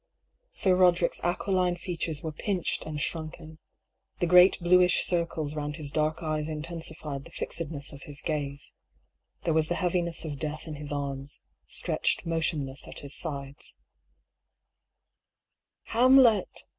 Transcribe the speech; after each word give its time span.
Sir 0.49 0.75
Boderick's 0.75 1.21
aquiline 1.23 1.75
features 1.75 2.23
were 2.23 2.31
pinched 2.31 2.87
and 2.87 2.99
shrunken; 2.99 3.59
the 4.17 4.25
great 4.25 4.57
bluish 4.59 5.05
circles 5.05 5.53
round 5.53 5.75
his 5.75 5.91
dark 5.91 6.23
eyes 6.23 6.49
intensified 6.49 7.23
the 7.23 7.29
fixedness 7.29 7.93
of 7.93 8.01
his 8.01 8.23
gaze; 8.23 8.73
there 9.43 9.53
was 9.53 9.67
the 9.67 9.75
heaviness 9.75 10.25
of 10.25 10.39
death 10.39 10.65
in 10.65 10.77
his 10.77 10.91
arms, 10.91 11.41
stretched 11.67 12.25
motionless 12.25 12.87
at 12.87 13.01
his 13.01 13.13
sides. 13.13 13.75
A 15.85 15.91
STARTLING 15.91 16.15
PROPOSAL. 16.15 16.23
95" 16.23 16.33
Hamlet 16.61 16.63